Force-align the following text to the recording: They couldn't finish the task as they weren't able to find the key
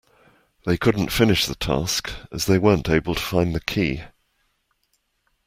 They 0.65 0.77
couldn't 0.79 1.11
finish 1.11 1.45
the 1.45 1.53
task 1.53 2.11
as 2.31 2.47
they 2.47 2.57
weren't 2.57 2.89
able 2.89 3.13
to 3.13 3.21
find 3.21 3.53
the 3.53 3.59
key 3.61 4.03